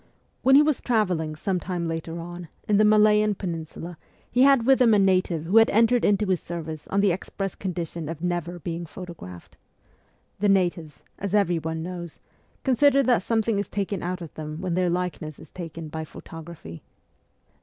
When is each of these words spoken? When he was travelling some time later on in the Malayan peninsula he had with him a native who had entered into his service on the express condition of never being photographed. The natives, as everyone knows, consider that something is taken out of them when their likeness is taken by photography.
When 0.41 0.55
he 0.55 0.63
was 0.63 0.81
travelling 0.81 1.35
some 1.35 1.59
time 1.59 1.87
later 1.87 2.19
on 2.19 2.47
in 2.67 2.77
the 2.77 2.83
Malayan 2.83 3.35
peninsula 3.35 3.99
he 4.31 4.41
had 4.41 4.65
with 4.65 4.81
him 4.81 4.95
a 4.95 4.97
native 4.97 5.45
who 5.45 5.57
had 5.57 5.69
entered 5.69 6.03
into 6.03 6.25
his 6.25 6.41
service 6.41 6.87
on 6.87 7.01
the 7.01 7.11
express 7.11 7.53
condition 7.53 8.09
of 8.09 8.19
never 8.23 8.57
being 8.57 8.87
photographed. 8.87 9.57
The 10.39 10.49
natives, 10.49 11.03
as 11.19 11.35
everyone 11.35 11.83
knows, 11.83 12.17
consider 12.63 13.03
that 13.03 13.21
something 13.21 13.59
is 13.59 13.69
taken 13.69 14.01
out 14.01 14.21
of 14.21 14.33
them 14.33 14.59
when 14.59 14.73
their 14.73 14.89
likeness 14.89 15.37
is 15.37 15.51
taken 15.51 15.87
by 15.87 16.03
photography. 16.03 16.81